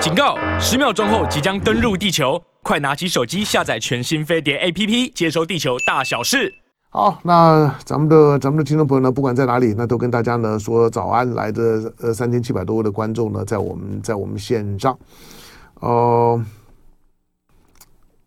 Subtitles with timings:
[0.00, 0.38] 警告！
[0.60, 6.54] 十秒钟后即将登陆地球，快拿起手机下载全新飞碟 APP，接收地球大小事。
[6.88, 11.28] 好，那咱们的咱们的听众朋友呢，不管在哪里，那都跟大家呢说早安。
[11.34, 14.96] 来的呃三千七百多位的观众呢，在我们在我们线上，
[15.80, 16.40] 呃，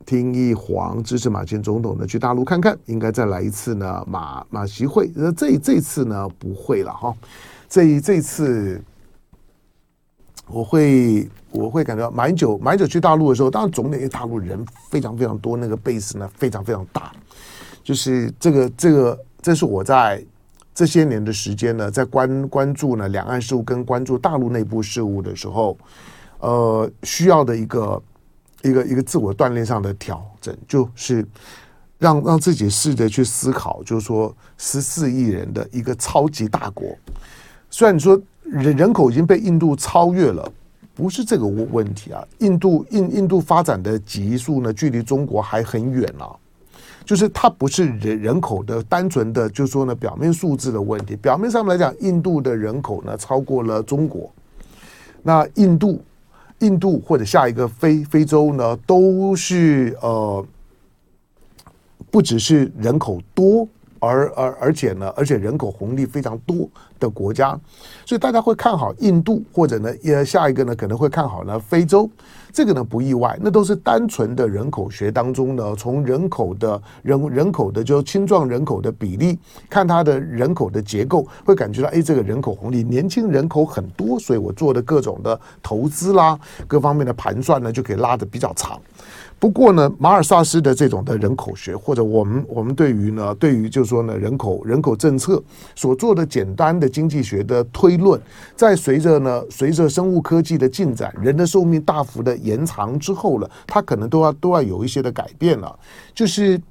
[0.05, 5.09] 听一黄支持马前总统呢去大陆看看，应该再来一次呢马马习会。
[5.15, 7.15] 那这这次呢不会了哈，
[7.69, 8.83] 这这次。
[10.47, 17.11] 我会我会感觉到蛮久蛮久去大陆的时候，当然总得大陆人非常非常多，那个 base 呢非常非常大。
[17.83, 20.21] 就是这个这个，这是我在
[20.73, 25.77] 这些年的时间呢，在关关注呢两岸事务跟关注大陆内部事务的时候，
[26.39, 28.03] 呃，需要的一个
[28.63, 31.25] 一个一个自我锻炼上的调整，就是
[31.97, 36.93] 让让自己试着去思考，就是说十四亿人的一个超级大国，
[37.69, 38.21] 虽然你说。
[38.51, 40.51] 人人口已经被印度超越了，
[40.93, 42.21] 不是这个问题啊。
[42.39, 46.35] 印度印印度发展的级数呢，距离中国还很远、啊。
[47.05, 51.15] 就是它不是人人口的单纯的，就是说呢，表面数字的问题。
[51.15, 54.29] 表面上来讲，印度的人口呢超过了中国。
[55.23, 56.01] 那印度
[56.59, 60.45] 印度或者下一个非非洲呢，都是呃，
[62.11, 63.67] 不只是人口多。
[64.01, 66.67] 而而而且呢，而且人口红利非常多
[66.99, 67.57] 的国家，
[68.03, 72.09] 所以大家会看好印度，或者呢，呃，下一个呢可能会看好呢非洲，
[72.51, 79.37] 这个呢不意外，那都是单纯的人口学当中呢，从人口的人人口的就青壮人口的比例，
[79.69, 88.81] 看它的人口的结构，会感觉到哎，这个人口红利，年轻人口很多，所以我做的各种的投资啦，各方面的盘算呢，就可以拉得比较长。
[89.41, 95.41] 不过呢，马尔萨斯的这种的人口学，或者我们我们对于呢，对于就是说呢，人口人口政策
[95.75, 98.21] 所做的简单的经济学的推论，
[98.55, 105.75] 在随着呢，随着生物科技的进展，人的寿命大幅的延长之后了，它可能都要都要有一些的改变了。
[106.13, 106.61] 就是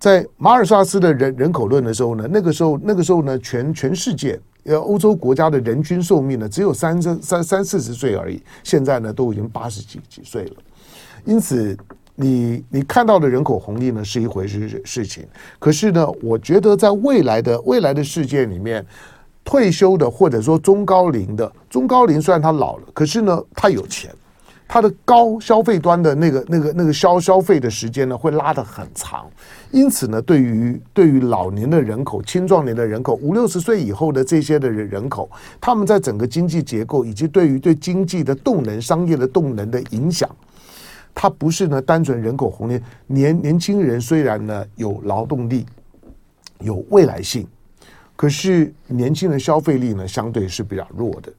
[0.00, 10.54] 在马尔萨斯的人人口论的时候呢，那个时候那个时候呢，全全世界呃欧洲国家的人均寿命呢，只有三三三三四十岁而已，现在呢都已经八十几几岁了。
[11.24, 11.76] 因此
[12.14, 15.26] 你，你看到的人口红利呢是一回事事情，
[15.58, 18.84] 可是呢，我觉得在未来的未来的世界里面，
[19.44, 24.14] 退休的或者说中高龄的中高龄虽然他老了，可是呢，他有钱，
[24.68, 29.26] 他的高消费端的那个那个那个消消费的时间呢会拉得很长，
[29.70, 40.28] 因此呢，对于对于老年的人口、青壮年的人口、五六十岁以后的这些的人人口，他们在整个经济结构以及对于对经济的动能、商业的动能的影响。
[41.14, 45.66] 它不是呢，单纯人口红利，年年轻人虽然呢有劳动力，
[46.60, 47.46] 有未来性，
[48.16, 51.32] 可是年轻人消费力呢相对是比较弱的。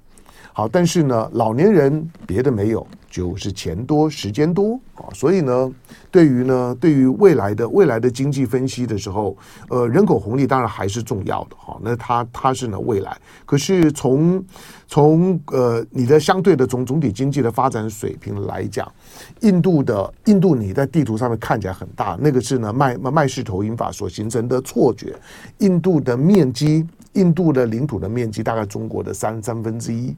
[0.54, 5.72] 好，但是呢，老年人别的没有，就是钱多时间多啊，所以呢，
[6.12, 9.36] 对于呢，对于未来的未来的经济分析的时候，
[9.70, 11.76] 呃，人口红利当然还是重要的哈。
[11.82, 14.46] 那它它是呢未来，可是从
[14.88, 18.90] 从呃你的相对的总总体经济的发展水平来讲，
[19.42, 25.16] 印度的印度你在地图上面看起来很大，那个是呢麦麦氏投影法所形成的错觉。
[25.58, 30.16] 印度的面积，印度的领土的面积大概中国的三三分之一。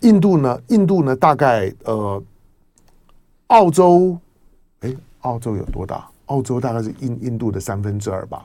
[0.00, 0.60] 印度呢？
[0.68, 1.14] 印度呢？
[1.14, 2.22] 大概呃，
[3.48, 4.18] 澳洲，
[4.80, 6.08] 哎，澳洲有多大？
[6.26, 8.44] 澳洲大概是印印度的三分之二吧。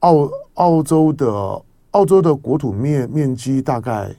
[0.00, 4.14] 澳澳洲的澳洲的国土面面积大概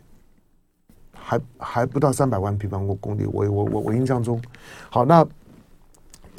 [1.13, 3.25] 还还不到三百万平方公里。
[3.25, 4.41] 我我我我印象中，
[4.89, 5.25] 好那。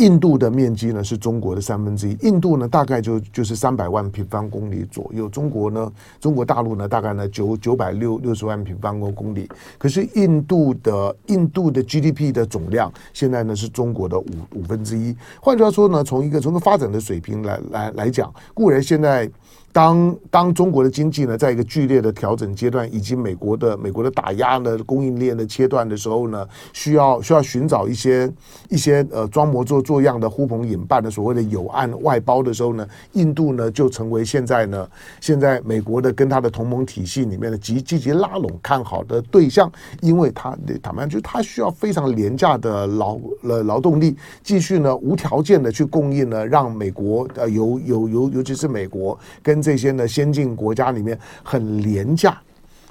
[0.03, 9.49] 印度的面积呢是中国的三分之一，印度呢大概就就是三百万平方公里左右，中国呢，中国大陆呢大概呢九九百六六十万平方公里，
[9.79, 14.27] 可是印度的印度的 GDP 的总量现在呢是中国的五
[14.57, 19.31] 五分之一，换句话说呢，从一个从个发展的水平来来来讲，固然现在。
[19.75, 28.31] 当当中国的经济呢，在一个剧烈的调整阶段，以及美国的美国的打压呢，供应链的切断的时候呢，需要需要寻找一些
[28.69, 34.87] 一些呃装模作作样的呼朋引伴的所谓的友岸外包的时候呢，印度呢就成为现在呢
[35.23, 39.73] 现在美国的跟他的同盟体系里面的极积极拉拢看好的对象，
[40.03, 40.51] 因为他
[40.83, 52.41] 坦白讲，就他需要非常廉价的劳呃劳动力，继续呢无条件的去供应呢，让美国呃尤尤尤尤其是美国跟这些呢，先进国家里面很廉价，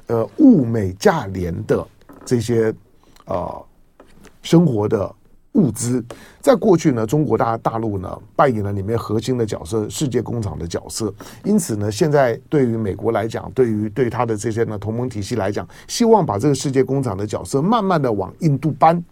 [0.08, 1.86] 呃，物美价廉的
[2.26, 2.74] 这些
[3.26, 3.66] 呃
[4.42, 5.14] 生活的
[5.54, 6.04] 物资。
[6.40, 11.14] 在过去呢，中国大大陆呢扮演了里面核心的角色，世界工厂的角色。
[11.44, 19.04] 因此呢，现在对于美国来讲，对于对他的这些呢同盟体系来讲，希望把这个世界工厂的角色慢慢的往印度搬。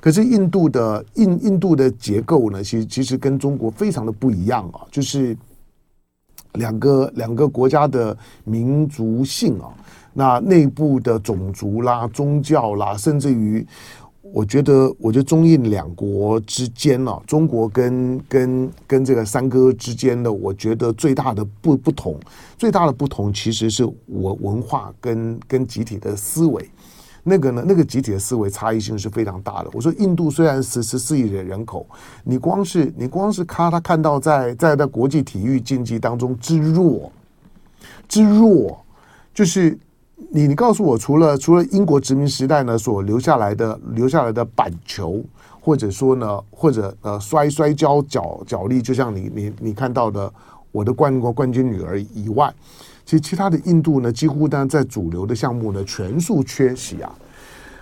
[0.00, 5.36] 可是印度的印印度的结构呢，其实其实跟中国非常的不一样啊，就是
[6.58, 9.72] 两个两个国家的民族性啊，
[10.12, 13.66] 那内部的种族啦、宗教啦，甚至于。
[14.30, 22.14] 我觉得，我觉得中印两国之间呢，中国跟跟跟这个三哥之间的，我觉得最大的不不同，
[22.58, 26.62] 最大的不同其实是我文化跟跟集体的思维，
[27.28, 29.70] 那个呢，那个集体的思维差异性是非常大的。
[29.72, 31.86] 我说，印度虽然十十四亿的人口，
[32.24, 37.12] 你光是你光是看他看到在在在国际体育竞技当中之弱，
[38.08, 38.84] 之弱，
[39.34, 39.78] 就是。
[40.30, 45.22] 你你告诉我，除了除了英国殖民时代呢所留下来的留下来的板球，
[45.60, 50.30] 或者说呢，或者呃摔摔跤脚脚力，就像你你你看到的
[50.72, 52.52] 我的冠国冠军女儿以外，
[53.08, 57.10] 其实其他的印度呢，几乎呢在主流的项目呢全数缺席啊。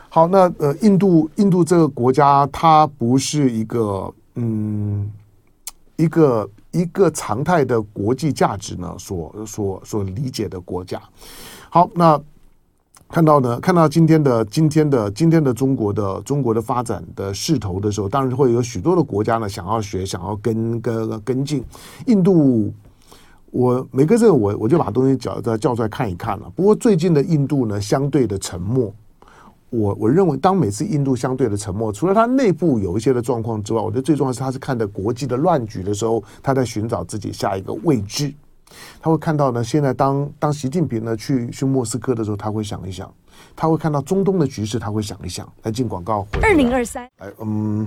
[0.09, 5.11] 好，那呃印度印度这个国家，它不是一个嗯
[5.97, 11.03] 一个一个常态的国际价值呢所所所理解的国家。
[11.71, 12.21] 好，那。
[13.09, 21.65] 看到呢，看到今天的今天的今天的中国的中国的发展的势头的时候，当然会有许多的国家呢想要学，想要跟跟跟进。
[22.07, 22.75] 印度，
[23.51, 26.51] 我每个这个我我就把东西叫叫叫出来看一看了。
[26.55, 28.93] 不过最近的印度呢，相对的沉默。
[29.69, 38.33] 我我认为，当每次印度相对的沉默，除了它内部有一些的状况之外，我觉得最重要是它是看的国际的乱局的时候，他在寻找自己下一个位置。
[39.01, 43.09] 他会看到呢，现在当当习近平呢去去莫斯科的时候，他会想一想；
[43.57, 45.47] 他会看到中东的局势，他会想一想。
[45.63, 46.27] 来进广告。
[46.41, 47.87] 二零二三，哎，嗯，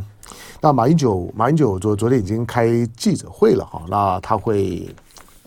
[0.61, 4.93] 那马英九，马英九昨昨天已经开记者会了哈，那他会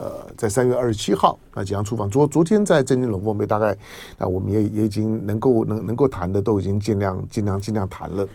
[0.03, 2.11] 呃在三月二十七号那即将出访。
[2.11, 3.77] 昨昨天在政经龙凤杯大概，
[4.19, 8.27] 那我们也也已经能够能能够谈的都已经尽量尽量尽量谈了。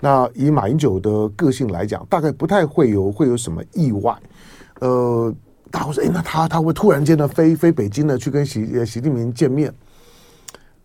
[0.00, 4.14] 那以马英九的个性来讲，大概不太会有会有什么意外，
[4.80, 5.32] 呃。
[5.70, 9.72] 大伙说：“哎，那他他会突然间的飞飞北京呢，去跟习习近平见面？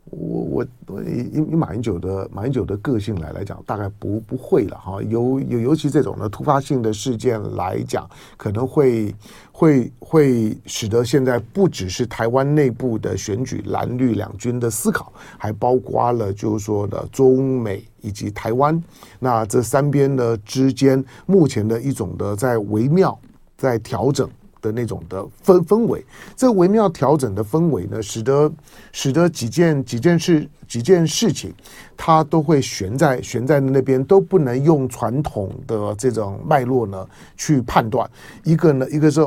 [0.10, 5.02] 我我以以马英九的马英九的个性来来讲，大概不不会了哈。
[5.04, 9.14] 尤尤尤其这种的突发性的事件来讲，可能会
[9.52, 18.82] 会会使得现在不只是台湾内部的选举蓝绿两军的思考，还包括了就是说的中美以及台湾，
[19.20, 23.18] 那这三边的之间目前的一种的在微妙
[23.58, 24.30] 在调整。”
[24.68, 26.04] 的那种的氛氛围，
[26.36, 28.52] 这微妙调整的氛围呢，使得
[28.92, 31.54] 使得几件几件事几件事情，
[31.96, 38.10] 它都会悬在悬在那边，都不能用传统的这种脉络呢去判断。
[38.44, 39.26] 一个呢，一个是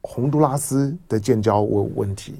[0.00, 2.36] 洪都拉斯的建交问问题，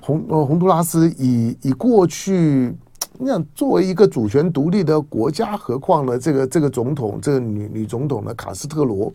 [0.00, 2.72] 洪呃洪都拉斯以以过去
[3.18, 9.12] 那样作为一个主权独立的国家，何况呢这个这个总统这个女女总统呢卡斯特罗，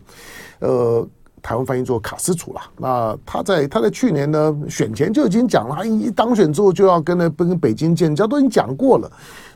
[0.58, 1.08] 呃。
[1.42, 2.60] 台湾翻译做卡斯楚了。
[2.78, 9.10] 那他在他在去年呢选前就已经讲了，一当选之后就要跟那跟北京建交，都已经讲过了。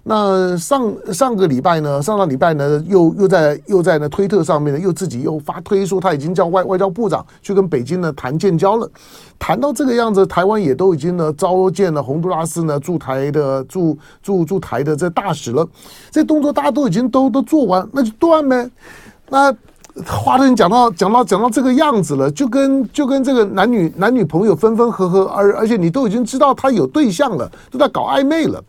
[0.08, 8.88] 那上上个礼拜呢，上个礼拜呢又又在又在那推特上面呢又自己又发推说他已经叫外外交部长去跟北京呢谈建交了。
[9.38, 15.66] 谈到这个样子，台湾也都已经呢召见了洪都拉斯呢驻台的驻驻驻台的这大使了。
[16.10, 18.70] 这动作大家都已经都都做完，那就断呗。
[19.28, 19.54] 那。
[20.04, 28.62] 话都讲到讲到讲到这个样子了，就跟就跟这个男女男女朋友分分合合，而而且你都已经知道他有对象了，都在搞暧昧了，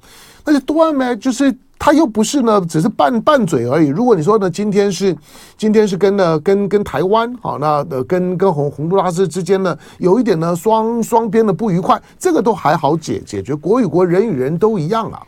[0.46, 1.16] 那就断呗。
[1.18, 3.88] 就是他又不是呢，只是拌拌嘴而已。
[3.88, 5.16] 如果你说呢，今天是
[5.58, 15.22] 今天是跟呢跟跟台湾好，那的跟跟洪洪都拉斯之间呢有一点呢双双边的不愉快，这个都还好解解决，国与国人与人都一样啊，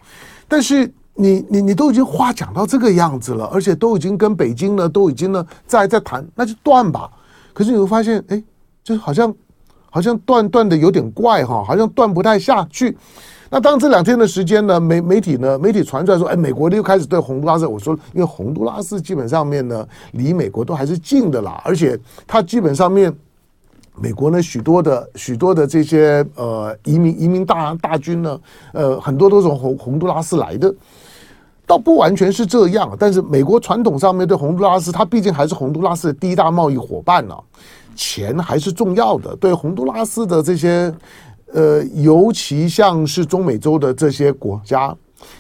[0.48, 0.90] 但是。
[1.22, 7.12] 你你你都已经话讲到这个样子了，而且都已经跟北京呢都已经呢在在谈，那就断吧。
[7.52, 8.42] 可是你会发现，哎，
[8.82, 9.36] 就好像
[9.90, 12.98] 好像断断的有点怪哈，好像断不太下去。
[13.50, 23.14] 那当这两天的时间呢，媒媒体呢媒体传出来说，哎，美国又开始对洪都拉斯，我说，因为洪都拉斯基本上面呢离美国都还是近的啦，而且它基本上面
[23.96, 28.40] 美国呢许多的许多的这些呃移民移民大大军呢，
[28.72, 30.74] 呃很多都是从洪洪都拉斯来的。
[31.70, 37.36] 倒不完全是这样，但是美国传统上面对洪都拉斯，它毕竟还是洪都拉斯的第一大贸易伙伴呢，
[37.96, 39.36] 钱还是重要的。
[39.36, 40.92] 对洪都拉斯的这些，
[41.54, 44.96] 呃，尤其像是中美洲的这些国家，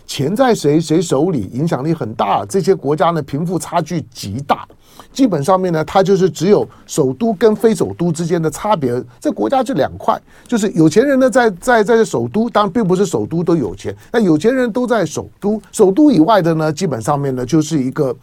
[0.05, 2.45] 钱在谁谁手里，影响力很大。
[2.45, 4.67] 这些国家呢，贫富差距极大。
[5.11, 9.01] 基本上面呢，它就是只有首都跟非首都之间的差别。
[9.19, 18.15] 这国家这两块，就是有钱人呢在在在首都，当然并不是首都都有钱，那有钱人都在首都，首都以外的呢，基本上面呢就是一个。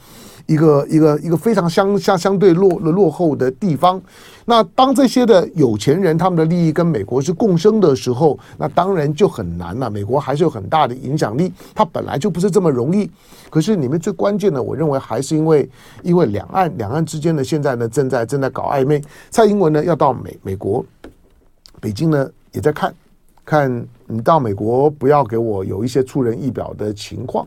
[0.47, 4.01] 一个一个一个非常相相相对落落后的地方，
[4.45, 9.91] 那当这些的有钱人他们的利益跟美国是共生的时候，那当然就很难了。
[9.91, 13.11] 美国还是有很大的影响力，它本来就不是这么容易。
[13.51, 15.69] 可是你们最关键的，我认为还是因为
[16.03, 19.03] 因为两岸两岸之间呢，现在呢正在正在搞暧昧。
[19.31, 20.85] 蔡英文呢要到美美国，
[21.81, 22.95] 北京呢也在看，
[23.45, 27.45] 看你到美国不要给我有一些出人意表的情况。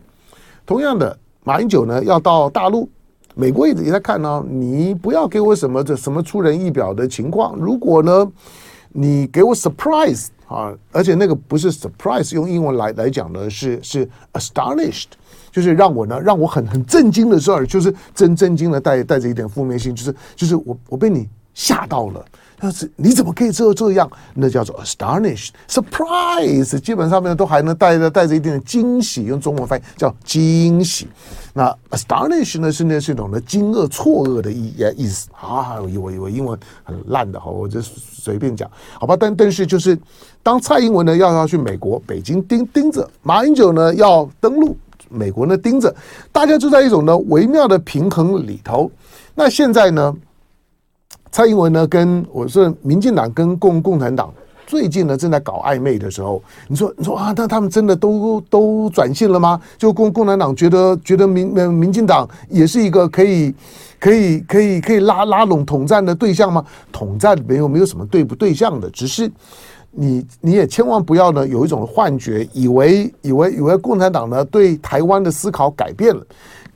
[0.65, 1.18] 同样的。
[1.50, 2.88] 马英九呢要到大陆，
[3.34, 7.56] 美国也也在看呢、你不要给我什么这什么出人意表的情况。
[7.56, 8.32] 如果呢，
[8.89, 15.08] 你给我 surprise 啊，而且那个不是 surprise，用英文来来讲呢是是 astonished，
[15.50, 22.24] 就是让我呢让我很很震惊的事儿，就是真震惊的带带着一点负面性，就是就是我我被你吓到了。
[22.59, 24.09] 但是你怎么可以这这样？
[24.33, 31.07] 那叫做 astonish、surprise，基本上面都还能带着带着一点惊喜，用中文翻译叫惊喜。
[31.53, 35.79] 那 astonish 呢是那是一种的惊愕、错愕的意意思啊。
[35.79, 39.15] 我我我英文很烂的哈，我就随便讲好吧。
[39.17, 39.97] 但但是就是
[40.43, 44.77] 当蔡英文呢要要去美国，北京盯盯着；马英九呢要登陆
[45.09, 45.95] 美国呢盯着，
[46.31, 48.91] 大家就在一种呢微妙的平衡里头。
[49.33, 50.13] 那现在呢？
[51.31, 54.33] 蔡英文呢，跟我是，民进党跟共共产党
[54.65, 59.59] 最近呢正在搞暧昧的时候，你说你说啊，那他们真的都都转性了吗？
[59.77, 63.53] 就共共产党觉得觉得民民进党也是一个可以
[64.00, 66.65] 可以可以可以拉拉拢统战的对象吗？
[66.91, 69.31] 统战没有没有什么对不对象的，只是
[69.91, 76.25] 你你也千万不要呢有一种幻觉，以为以为以为共产党呢对台湾的思考改变了。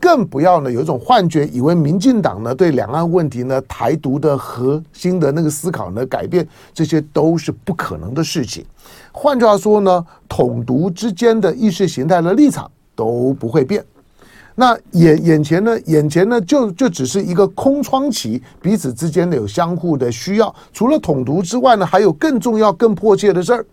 [0.03, 8.65] 更不要呢，有一种幻觉，以为民进党呢对两岸问题呢台独的核心的那个思考呢改变，这些都是不可能的事情。
[9.13, 13.81] 换句话说呢，统独之间的意识形态的立场都不会变。
[14.55, 20.53] 那眼眼前呢，眼前呢就就只是一个空窗期，彼此之间呢有相互的需要。
[20.73, 23.65] 除了统独之外呢，还有更重要、更迫切的事儿。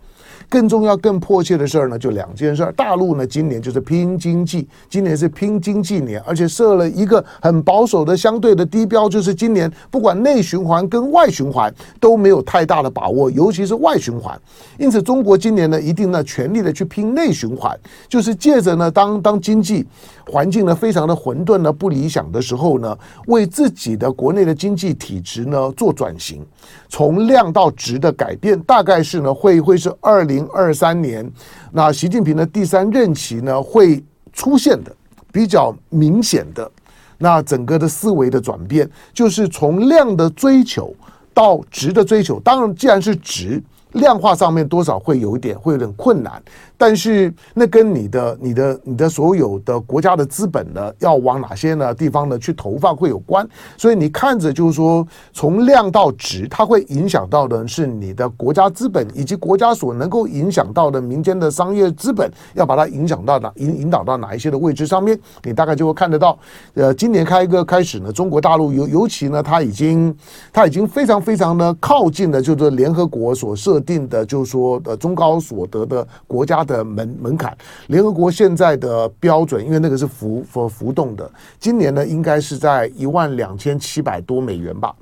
[0.51, 2.71] 更重要、更迫切的事儿呢，就两件事儿。
[2.73, 6.01] 大陆呢，今年就是拼经济，今年是拼经济。
[6.01, 14.37] 年，而且设了一个很保守的相对的低标，就是今年不管内循环跟外循环都没有太大的把握，尤其是外循环。
[14.77, 17.79] 因此，中国今年呢，一定呢全力的去拼内循环，
[18.09, 19.87] 就是借着呢，当当经济。
[20.27, 24.91] 环境呢非常的混沌呢不理想的时候呢，为自己的国内的经济。
[24.93, 26.45] 体制呢做转型，
[26.89, 30.40] 从量到值的改变，大概是呢会会是二零。
[30.47, 31.29] 二三年，
[31.71, 34.95] 那习近平的第三任期呢，会出现的
[35.31, 36.69] 比较明显的，
[37.17, 40.93] 那整个的思维的转变，就是从量的追求
[41.33, 42.39] 到值的追求。
[42.39, 43.61] 当然，既然是值。
[43.95, 46.41] 量化上面多少会有一点，会有点困难，
[46.81, 53.47] 但是那跟你的、你的、你的所有的国家的资本呢，要往哪些呢地方呢去投放会有关。
[53.77, 66.39] 所以你看着就是说，从量到值，它会影响到的是你的国家资本以及国家所能够影响到的民间的商业资本，要把它影响到哪引引导到哪一些的位置上面，你大概就会看得到。
[66.73, 70.15] 呃，今年开一个开始呢，中国大陆尤尤其呢，它已经
[70.51, 73.79] 它已经非常非常的靠近了，就是联合国所设。
[73.81, 77.55] 定的就是说，呃，中高所得的国家的门门槛，
[77.87, 84.93] 联合国现在的标准，因为那个是浮浮浮动的，今年呢应该是在一万两千七百多美元吧。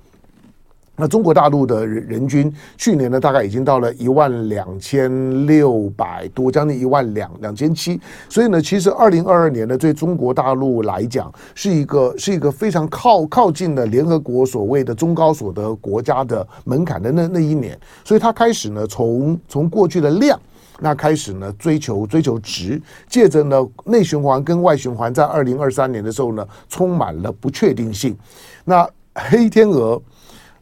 [1.01, 5.09] 那中国大陆的人人均去年呢，大概已经到了一万两千
[5.47, 7.97] 六百多，将近一万两两千七。
[8.27, 17.79] 所以呢，其实二零二二年呢，对中国大陆来讲，是一个是一个非常靠靠近的联合国所谓的中高所得国家的门槛的那那一年。
[18.03, 20.37] 所以它开始呢，从从过去的量，
[20.81, 28.17] 那开始呢，追求追求值，借着呢内循环跟外循环，在二零二三年的时候呢，充满了不确定性。
[28.65, 30.01] 那黑天鹅。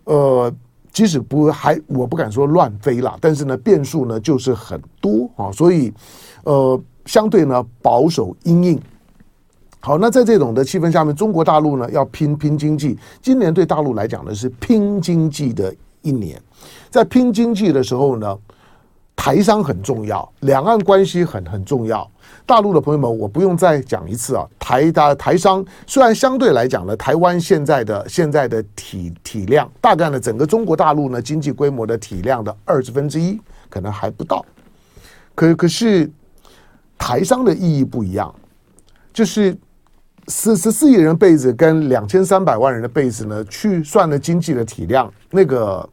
[0.10, 0.50] 呃，
[0.94, 5.92] 即使不还，我不敢说乱飞啦，但是呢，变数呢就是很多啊，所以
[6.46, 8.82] 呃，相对呢保守阴硬。
[9.82, 16.42] 好，那在这种的气氛下面，中国大陆呢要拼拼经济，今年对大陆来讲呢是拼经济的一年，
[16.90, 18.38] 在拼经济的时候呢，
[19.18, 22.10] 台商很重要，两岸关系很很重要。
[22.46, 24.48] 大陆的朋友们，我不用再讲一次啊。
[24.58, 33.38] 台大台商虽然相对来讲呢，台湾现在的现在的体体量，大概呢整个中国大陆呢经济规模的体量的二十分之一，
[33.70, 34.46] 可能还不到。
[35.36, 36.10] 可可是
[36.98, 38.34] 台商的意义不一样，
[39.12, 39.58] 就是
[40.30, 45.88] 十十四亿人的 base 跟两千三百万人的被子呢，去算了经济的体量，那个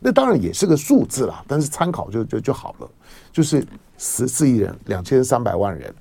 [0.00, 2.88] 那当然也是个数字啦，但是参考就就就好了，
[3.32, 3.66] 就是
[3.96, 5.94] 十四亿人，两千三百万人。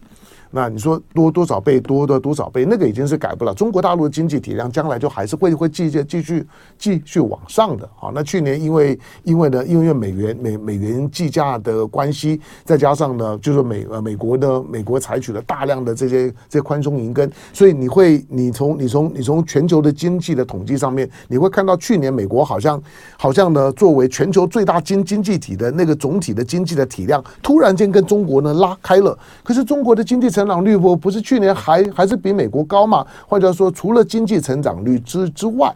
[0.52, 3.54] 那你说多多少倍，多的多少倍，那个已经是改不了。
[3.54, 7.88] 中国大陆的经济体量将来就还是会会继续继续继续往上的。
[7.96, 22.82] 好，那去年因为因为呢，因为美元美美元计价的关系，再加上呢，就是美呃美国的美国采取了大量的这些这宽松银根，所以你会你从你从你从全球的经济的统计上面，你会看到去年美国好像
[23.18, 29.18] 好像呢，作为全球最大经经济体的那个总体的经济的体量，突然间跟中国呢拉开了。
[29.44, 33.04] 可是中国的经济成长率不不是去年还还是比美国高嘛？
[33.28, 35.74] 或者说，除了经济成长率之之外，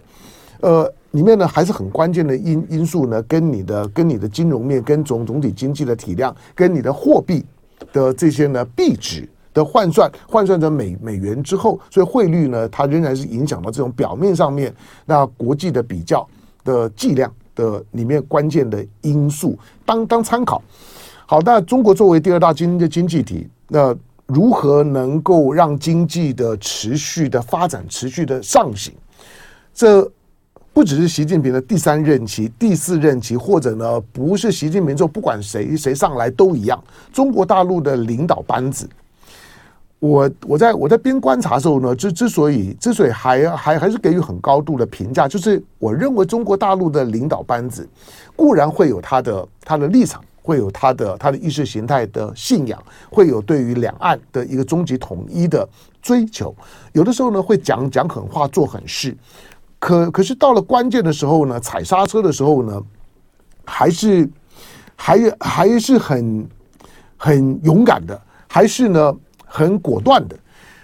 [0.59, 7.43] 呃，里面呢还是很关键的因因素呢，跟你的跟你的金融面、跟总总体经济的体量、跟你的货币
[7.91, 14.71] 的这些呢币值的换算，换算成美美元之后，所以汇率呢，它仍然是影响到这种表面上面
[15.07, 16.27] 那国际的比较
[16.63, 20.61] 的计量的里面关键的因素，当当参考。
[21.25, 23.95] 好，那中国作为第二大经的经济体，那
[24.33, 28.93] 如何能够让经济的持续的发展、持续的上行？
[29.73, 30.09] 这
[30.73, 36.81] 不只是习近平的第三任期、第四任期，或者呢，不是习近平之后，不管谁谁上来都一样。
[37.11, 38.87] 中国大陆的领导班子，
[39.99, 47.85] 我我在我在边观察的时候呢，之之所以之所以还还还是给予很高度的评价，就是我认为中国大陆的领导班子
[48.35, 50.23] 固然会有他的他的立场。
[50.41, 55.67] 会有他的他的意识形态的信仰，会有对于两岸的一个终极统一的
[56.01, 56.55] 追求。
[56.93, 59.15] 有的时候呢，会讲讲狠话，做狠事。
[59.79, 62.81] 可可是到了关键的时候呢，踩刹车的时候呢，
[63.65, 64.29] 还是
[64.95, 66.47] 还还是很
[67.17, 69.13] 很勇敢的，还是呢
[69.45, 70.37] 很果断的。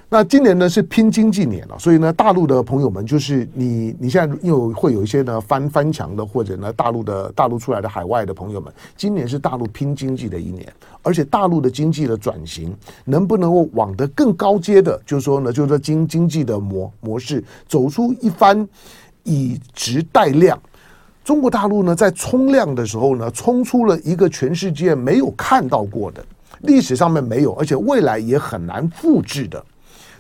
[0.10, 10.66] 那今年呢是拼经济年了，所以呢，大陆的朋友们就是你，你现在又会有一些呢翻翻墙的，或者呢大陆的大陆出来的海外的朋友们，今年是大陆拼经济的一年，
[11.04, 12.74] 而且大陆的经济的转型
[13.04, 18.66] 能不能够往得更高阶的，就是说呢，就是说经经济的模模式走出一番
[19.24, 20.58] 以质带量，
[21.22, 26.26] 中国大陆呢在冲量的时候呢，冲出了一个全世界没有看到过的，
[26.62, 29.62] 历史上面没有，而且未来也很难复制的。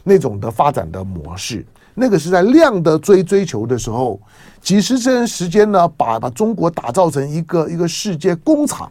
[0.07, 4.17] 那种的发展的模式，那个是在量的追追求的时候，
[4.61, 8.89] 几十年时间呢，把把中国打造成一个一个世界工厂，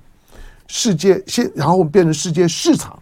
[0.67, 2.99] 世界先然后变成世界市场。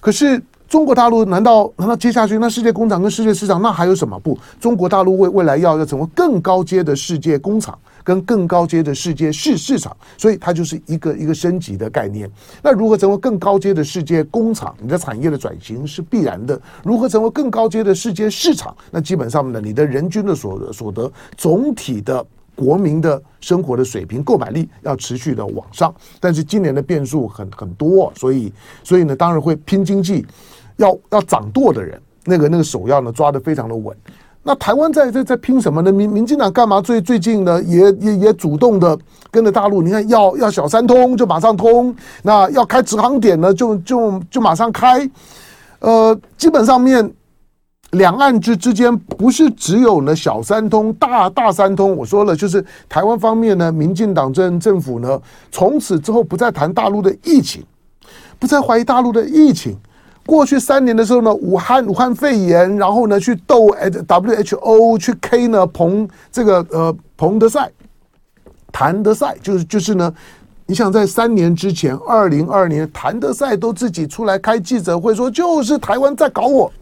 [0.00, 4.38] 可是中国大陆难道难道接下去那世界工厂跟世界市场那还有什么不？
[4.58, 7.78] 中国大陆未未来要要成为更高阶的世界工厂。
[8.02, 12.28] 跟更高阶的世界市市场，所以它就是一个一个升级的概念。
[12.62, 14.74] 那如何成为更高阶的世界工厂？
[14.80, 16.58] 你的产业的转型是必然的。
[16.82, 18.74] 如何成为更高阶的世界市场？
[18.90, 25.94] 那基本上呢，你的人均的所所得，总体的国民的生活的水平、购买力要持续的往上。
[26.18, 30.26] 但是今年的变数很很多，所以所以呢，当然会拼经济，
[30.82, 33.96] 要要掌舵的人，那个那个手要呢抓得非常的稳。
[34.44, 35.92] 那台湾在在在拼什么呢？
[35.92, 37.62] 民民进党干嘛最最近呢？
[37.62, 38.98] 也也也主动的
[39.30, 45.08] 跟着大陆，你看要要小三通就马上通，那要开直航点呢就就就马上开。
[45.78, 47.08] 呃，基本上面
[47.92, 51.96] 两岸之之间不是只有呢小三通、大大三通。
[51.96, 55.20] 我说了，就是台湾方面呢，民进党政政府呢，
[55.52, 57.62] 从此之后不再谈大陆的疫情，
[58.40, 59.76] 不再怀疑大陆的疫情。
[60.24, 63.66] 过去三年的时候呢，武汉武汉肺炎，然后呢去斗
[64.06, 67.70] WHO 去 K 呢彭这个呃彭德赛，
[68.70, 70.14] 谭德赛就是就是呢，
[70.66, 76.72] 你想在三年之前，二零二二年，谭德赛都自己出来开记者会说，就是台湾在搞我，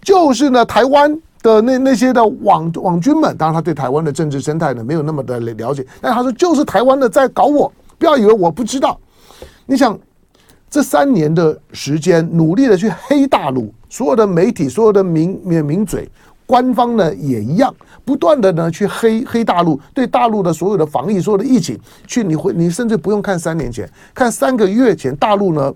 [0.00, 8.98] 就是呢台湾的那那些的网网军们，当然他对台湾的政治生态呢没有那么的了解，但他说就是台湾的在搞我，不要以为我不知道，
[9.66, 9.98] 你想。
[10.72, 16.08] 这三年的时间，努力的去黑大陆，所有的媒体，所有的名名名嘴，
[16.46, 17.74] 官方呢也一样，
[18.06, 25.70] 不断的呢去黑黑大陆，对大陆的所有的防疫，所有的疫情，去你会你甚至不用看三年前，看三个月前，大陆呢，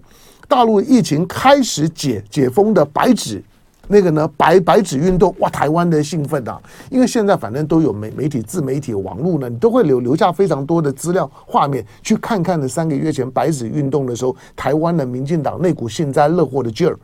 [0.48, 3.44] 大陆疫情开始解解封的白纸。
[3.88, 6.60] 那个呢，白白纸运动哇，台湾的兴奋啊！
[6.90, 12.66] 因为现在反正都有媒媒体、自媒体、网络呢，你都会留留下非常多的资料、画面，去看看呢。
[12.66, 16.98] 三个月前白纸运动的时候，台湾的民进党那股幸灾乐祸的劲儿，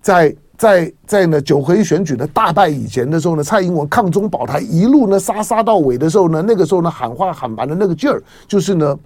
[0.00, 8.98] 在在在呢九合一选举呢大败以前的时候呢，蔡英文抗中保台一路呢杀杀到尾的时候呢，那个时候呢喊话喊完的那个劲儿，就是呢，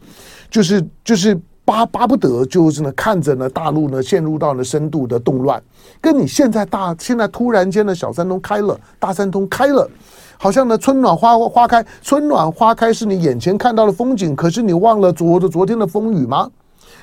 [0.51, 1.41] 就是就是。
[1.71, 5.63] 巴巴不得就是呢看着呢大陆呢陷入到了深度的动乱，
[6.01, 9.89] 跟你现在大现在突然间的小三通开了，大三通开了，
[10.37, 16.51] 好像呢春暖花花开，春暖花开是你眼前看到的风景，可是你忘了昨的昨天的风雨吗？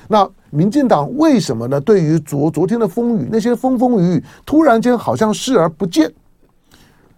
[0.06, 1.80] 那民进党为什么呢？
[1.80, 6.04] 对于昨昨天的风雨，那些风风雨雨，突然间好像视而不见，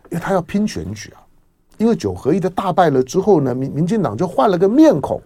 [0.08, 1.18] 因为他要拼选举啊。
[1.78, 5.20] 因为九合一的大败了之后呢，民民进党就换了个面孔。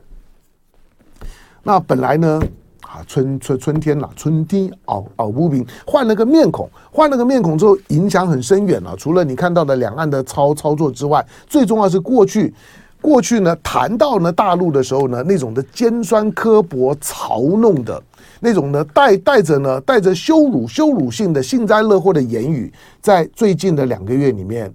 [1.67, 2.41] 那本来呢，
[2.83, 8.95] 啊春春春天了，春天熬熬不平，换了个面孔，换了个面孔之后，影响很深远了。
[8.99, 12.53] 除了你看到的两岸的操操作之外，最重要是过去。
[13.01, 18.03] 过去呢，谈到呢大陆的时候呢，那种的尖酸刻薄、嘲弄的
[18.41, 22.73] 那种呢，带带着呢带着羞辱、羞辱性的幸灾乐祸的言语，
[23.03, 24.73] 在最近的两个月里面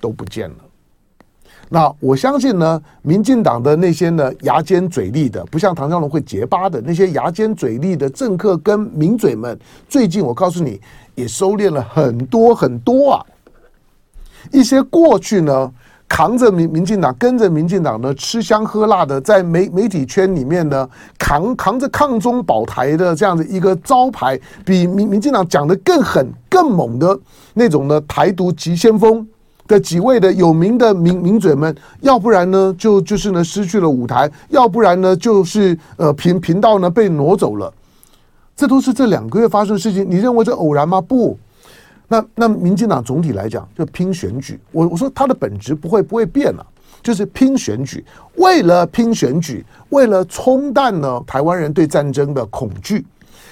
[0.00, 0.56] 都不见了。
[1.68, 10.80] 那我相信呢，民进党的那些呢牙尖嘴利的，不像唐湘龙会结巴的那些牙尖嘴利的政客跟名嘴们，最近我告诉你，
[11.14, 13.24] 也收敛了很多很多啊。
[14.52, 15.72] 一些过去呢。
[16.06, 27.18] 扛着民民进党，跟着民进党呢，吃香喝辣的，在媒媒体圈里面呢，扛扛着抗中保台的这样的一个招牌，比民民进党讲的更狠、更猛的
[27.54, 29.26] 那种的台独急先锋
[29.66, 37.72] 的几位的有名的名名嘴们，要不然呢，就就是呢失去了舞台，要不然呢，就是呃频频道呢被挪走了，
[38.54, 40.08] 这都是这两个月发生的事情。
[40.08, 41.00] 你认为这偶然吗？
[41.00, 41.38] 不。
[42.06, 46.64] 那那民进党总体来讲就拼选举，我我说他的本质不会不会变了，
[47.02, 48.04] 就是拼选举，
[48.36, 53.06] 为了拼选举，为了冲淡呢台湾人对战争的恐惧，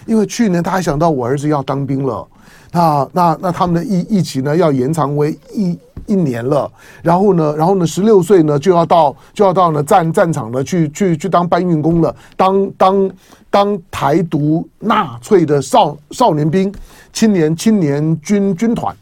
[0.04, 2.28] 因为去年他还想到我儿子要当兵了，
[2.72, 6.68] 那那那他们的疫疫情呢要延长为一一年了，
[7.02, 13.10] 然后呢然后呢十六岁呢就要到就要到呢战战场呢去去去当搬运工了，当当
[13.50, 16.72] 当台独纳粹的少少年兵。
[17.14, 18.96] 青年青年军军团，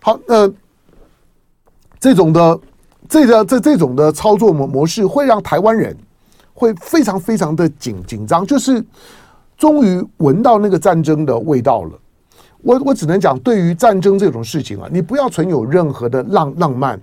[0.00, 0.48] 好，呃，
[1.98, 2.60] 这种的
[3.08, 5.96] 这个这这种的操作模模式，会让台湾人
[6.54, 8.80] 会非常非常的紧紧张，就是
[9.58, 11.90] 终于闻到那个战争的味道了。
[12.62, 17.00] 我我只能讲，对于战争这种事情啊，你不要存有任何的浪浪漫。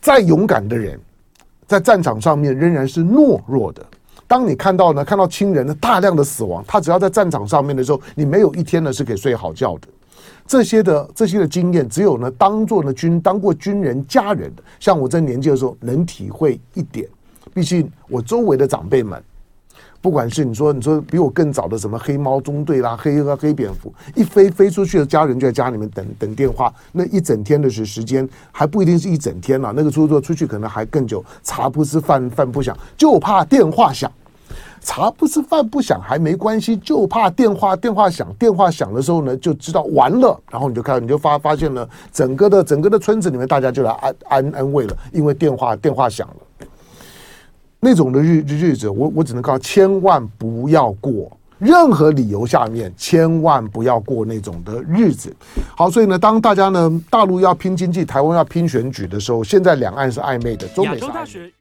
[0.00, 1.00] 再勇敢的人，
[1.66, 3.84] 在战场上面仍然是懦弱的。
[4.28, 9.88] 当你看到呢，看到亲人的大量的死亡，他只要在战场上面的时候，你没有一天呢是可以睡好觉的。
[10.46, 17.08] 这些的这些的经验，只有呢当做呢军当过军人家人的，像我这年纪的时候能体会一点。
[17.52, 19.20] 毕竟我周围的长辈们，
[20.06, 34.08] 不管是你说你说比我更早的什么黑猫中队啦、黑黑蝙蝠，一飞飞出去的家人就在家里面等等电话，那一整天的时时间还不一定是一整天了，那个出租车出去可能还更久，茶不思饭饭不想，就怕电话响。
[34.80, 46.45] 茶不思饭不想还没关系，就怕电话电话响，电话响的时候呢，就知道完了，然后你就看你就发发现了，整个的整个的村子里面大家就来安安安慰了，因为电话电话响了。
[47.80, 55.34] 那种的日日子，我我只能告诉千万不要过，任何理由下面千万不要过那种的日子。
[55.76, 61.52] 好，所以呢，当大家呢大陆要拼经济，台湾要拼选举的时候，现在两岸是暧昧的，中美是暧昧。